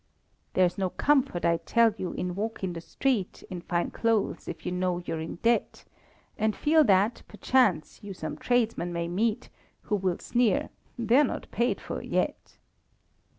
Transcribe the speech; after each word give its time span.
There's 0.55 0.79
no 0.79 0.89
comfort, 0.89 1.45
I 1.45 1.57
tell 1.57 1.93
you, 1.95 2.11
in 2.13 2.33
walking 2.33 2.73
the 2.73 2.81
street 2.81 3.43
In 3.51 3.61
fine 3.61 3.91
clothes, 3.91 4.47
if 4.47 4.65
you 4.65 4.71
know 4.71 4.97
you're 4.97 5.19
in 5.19 5.35
debt, 5.43 5.85
And 6.39 6.55
feel 6.55 6.83
that, 6.85 7.21
perchance, 7.27 7.99
you 8.03 8.15
some 8.15 8.35
tradesman 8.37 8.91
may 8.91 9.07
meet, 9.07 9.49
Who 9.83 9.95
will 9.95 10.17
sneer 10.17 10.71
"They're 10.97 11.23
not 11.23 11.51
paid 11.51 11.79
for 11.79 12.01
yet." 12.01 12.57